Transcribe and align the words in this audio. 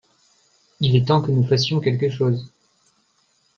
Il 0.79 0.95
est 0.95 1.05
temps 1.07 1.21
que 1.21 1.29
nous 1.31 1.45
fassions 1.45 1.79
quelque 1.79 2.09
chose. 2.09 2.49